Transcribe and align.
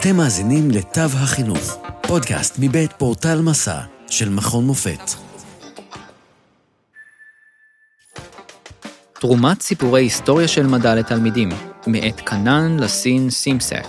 אתם 0.00 0.16
מאזינים 0.16 0.70
לתו 0.70 1.00
החינוך, 1.00 1.78
פודקאסט 2.02 2.56
מבית 2.60 2.92
פורטל 2.92 3.42
מסע 3.42 3.80
של 4.10 4.28
מכון 4.28 4.64
מופת. 4.66 5.00
תרומת 9.12 9.62
סיפורי 9.62 10.02
היסטוריה 10.02 10.48
של 10.48 10.66
מדע 10.66 10.94
לתלמידים, 10.94 11.48
מאת 11.86 12.20
קנן 12.20 12.76
לסין 12.80 13.30
סימסק. 13.30 13.84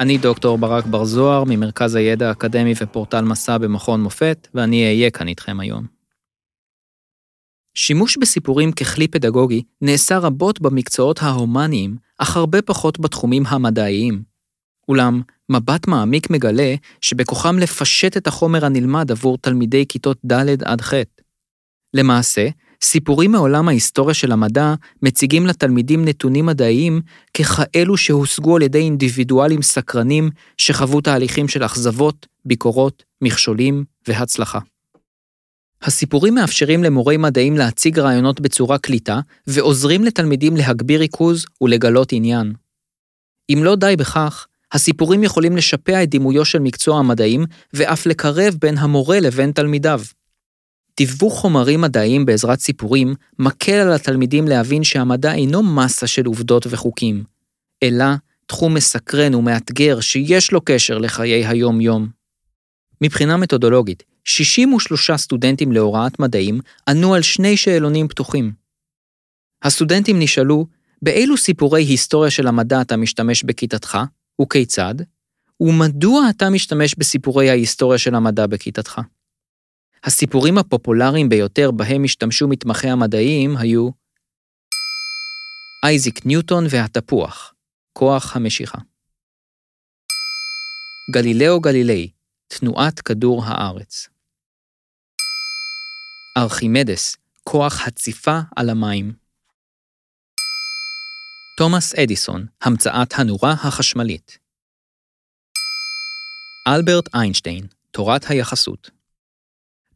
אני 0.00 0.18
דוקטור 0.18 0.58
ברק 0.58 0.86
בר 0.86 1.04
זוהר 1.04 1.44
ממרכז 1.46 1.94
הידע 1.94 2.28
האקדמי 2.28 2.72
ופורטל 2.80 3.24
מסע 3.24 3.58
במכון 3.58 4.02
מופת, 4.02 4.48
ואני 4.54 4.84
אהיה 4.84 5.10
כאן 5.10 5.28
איתכם 5.28 5.60
היום. 5.60 5.86
שימוש 7.74 8.16
בסיפורים 8.16 8.72
ככלי 8.72 9.08
פדגוגי 9.08 9.62
נעשה 9.80 10.18
רבות 10.18 10.60
במקצועות 10.60 11.22
ההומניים, 11.22 11.96
אך 12.18 12.36
הרבה 12.36 12.62
פחות 12.62 13.00
בתחומים 13.00 13.42
המדעיים. 13.46 14.31
אולם, 14.88 15.22
מבט 15.48 15.88
מעמיק 15.88 16.30
מגלה 16.30 16.74
שבכוחם 17.00 17.58
לפשט 17.58 18.16
את 18.16 18.26
החומר 18.26 18.64
הנלמד 18.64 19.10
עבור 19.10 19.38
תלמידי 19.38 19.86
כיתות 19.88 20.18
ד' 20.26 20.62
עד 20.62 20.80
ח'. 20.80 20.94
למעשה, 21.94 22.48
סיפורים 22.82 23.32
מעולם 23.32 23.68
ההיסטוריה 23.68 24.14
של 24.14 24.32
המדע 24.32 24.74
מציגים 25.02 25.46
לתלמידים 25.46 26.04
נתונים 26.04 26.46
מדעיים 26.46 27.00
ככאלו 27.34 27.96
שהושגו 27.96 28.56
על 28.56 28.62
ידי 28.62 28.78
אינדיבידואלים 28.78 29.62
סקרנים 29.62 30.30
שחוו 30.56 31.00
תהליכים 31.00 31.48
של 31.48 31.64
אכזבות, 31.64 32.26
ביקורות, 32.44 33.04
מכשולים 33.20 33.84
והצלחה. 34.08 34.58
הסיפורים 35.82 36.34
מאפשרים 36.34 36.84
למורי 36.84 37.16
מדעים 37.16 37.56
להציג 37.56 37.98
רעיונות 37.98 38.40
בצורה 38.40 38.78
קליטה, 38.78 39.20
ועוזרים 39.46 40.04
לתלמידים 40.04 40.56
להגביר 40.56 41.00
ריכוז 41.00 41.46
ולגלות 41.60 42.12
עניין. 42.12 42.52
אם 43.52 43.60
לא 43.64 43.76
די 43.76 43.94
בכך, 43.98 44.46
הסיפורים 44.72 45.22
יכולים 45.22 45.56
לשפע 45.56 46.02
את 46.02 46.08
דימויו 46.08 46.44
של 46.44 46.58
מקצוע 46.58 46.98
המדעים, 46.98 47.44
ואף 47.72 48.06
לקרב 48.06 48.56
בין 48.60 48.78
המורה 48.78 49.20
לבין 49.20 49.52
תלמידיו. 49.52 50.00
תיווך 50.94 51.34
חומרים 51.34 51.80
מדעיים 51.80 52.26
בעזרת 52.26 52.60
סיפורים 52.60 53.14
מקל 53.38 53.72
על 53.72 53.92
התלמידים 53.92 54.48
להבין 54.48 54.84
שהמדע 54.84 55.34
אינו 55.34 55.62
מסה 55.62 56.06
של 56.06 56.26
עובדות 56.26 56.66
וחוקים, 56.70 57.24
אלא 57.82 58.04
תחום 58.46 58.74
מסקרן 58.74 59.34
ומאתגר 59.34 60.00
שיש 60.00 60.52
לו 60.52 60.60
קשר 60.64 60.98
לחיי 60.98 61.46
היום-יום. 61.46 62.08
מבחינה 63.00 63.36
מתודולוגית, 63.36 64.02
63 64.24 65.10
סטודנטים 65.10 65.72
להוראת 65.72 66.20
מדעים 66.20 66.60
ענו 66.88 67.14
על 67.14 67.22
שני 67.22 67.56
שאלונים 67.56 68.08
פתוחים. 68.08 68.52
הסטודנטים 69.62 70.18
נשאלו, 70.18 70.66
באילו 71.02 71.36
סיפורי 71.36 71.82
היסטוריה 71.82 72.30
של 72.30 72.46
המדע 72.46 72.80
אתה 72.80 72.96
משתמש 72.96 73.42
בכיתתך, 73.44 73.98
וכיצד, 74.40 74.94
ומדוע 75.60 76.30
אתה 76.30 76.50
משתמש 76.50 76.94
בסיפורי 76.98 77.50
ההיסטוריה 77.50 77.98
של 77.98 78.14
המדע 78.14 78.46
בכיתתך. 78.46 79.00
הסיפורים 80.04 80.58
הפופולריים 80.58 81.28
ביותר 81.28 81.70
בהם 81.70 82.04
השתמשו 82.04 82.48
מתמחי 82.48 82.88
המדעיים 82.88 83.56
היו 83.56 83.90
אייזיק 85.84 86.26
ניוטון 86.26 86.64
והתפוח, 86.70 87.54
כוח 87.92 88.36
המשיכה. 88.36 88.78
גלילאו 91.14 91.60
גלילי, 91.60 92.10
תנועת 92.48 93.00
כדור 93.00 93.44
הארץ. 93.44 94.08
ארכימדס, 96.38 97.16
כוח 97.44 97.86
הציפה 97.86 98.38
על 98.56 98.70
המים. 98.70 99.21
תומאס 101.56 101.94
אדיסון, 101.94 102.46
המצאת 102.62 103.12
הנורה 103.18 103.52
החשמלית. 103.52 104.38
אלברט 106.68 107.14
איינשטיין, 107.14 107.66
תורת 107.90 108.30
היחסות. 108.30 108.90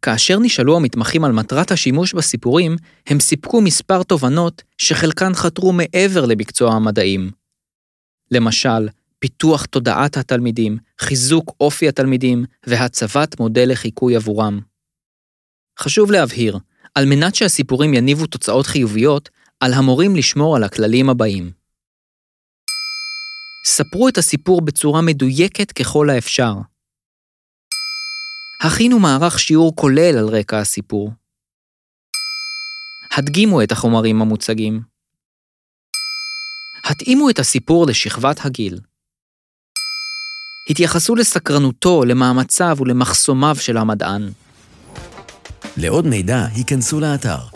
כאשר 0.03 0.39
נשאלו 0.39 0.77
המתמחים 0.77 1.25
על 1.25 1.33
מטרת 1.33 1.71
השימוש 1.71 2.15
בסיפורים, 2.15 2.77
הם 3.07 3.21
סיפקו 3.21 3.61
מספר 3.61 4.03
תובנות 4.03 4.63
שחלקן 4.79 5.35
חתרו 5.35 5.73
מעבר 5.73 6.27
למקצוע 6.27 6.73
המדעים. 6.73 7.31
למשל, 8.31 8.89
פיתוח 9.19 9.65
תודעת 9.65 10.17
התלמידים, 10.17 10.79
חיזוק 11.01 11.55
אופי 11.61 11.89
התלמידים 11.89 12.45
והצבת 12.67 13.41
מודל 13.41 13.73
לחיקוי 13.73 14.17
עבורם. 14.17 14.61
חשוב 15.79 16.11
להבהיר, 16.11 16.59
על 16.95 17.07
מנת 17.07 17.35
שהסיפורים 17.35 17.95
יניבו 17.95 18.27
תוצאות 18.27 18.67
חיוביות, 18.67 19.31
על 19.61 19.73
המורים 19.73 20.17
לשמור 20.17 20.57
על 20.57 20.65
הכללים 20.65 21.11
הבאים. 21.11 21.51
ספרו 23.69 24.09
את 24.09 24.19
הסיפור 24.19 24.61
בצורה 24.61 25.03
מדויקת 25.03 25.73
ככל 25.73 26.11
האפשר. 26.11 26.53
הכינו 28.67 28.99
מערך 28.99 29.39
שיעור 29.39 29.77
כולל 29.77 30.19
על 30.19 30.29
רקע 30.29 30.59
הסיפור. 30.59 31.11
הדגימו 33.19 33.63
את 33.63 33.73
החומרים 33.73 34.23
המוצגים. 34.23 34.81
התאימו 36.85 37.31
את 37.31 37.39
הסיפור 37.39 37.87
לשכבת 37.87 38.45
הגיל. 38.45 38.81
התייחסו 40.71 41.15
לסקרנותו, 41.15 42.05
למאמציו 42.05 42.77
ולמחסומיו 42.81 43.57
של 43.57 43.77
המדען. 43.77 44.31
לעוד 45.77 46.07
מידע, 46.07 46.47
היכנסו 46.55 47.01
לאתר 47.01 47.56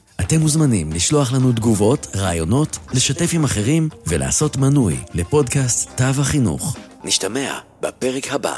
אתם 0.31 0.39
מוזמנים 0.39 0.91
לשלוח 0.91 1.33
לנו 1.33 1.51
תגובות, 1.51 2.07
רעיונות, 2.15 2.77
לשתף 2.93 3.31
עם 3.33 3.43
אחרים 3.43 3.89
ולעשות 4.07 4.57
מנוי 4.57 4.97
לפודקאסט 5.13 5.97
תו 5.97 6.21
החינוך. 6.21 6.77
נשתמע 7.03 7.59
בפרק 7.81 8.31
הבא. 8.31 8.55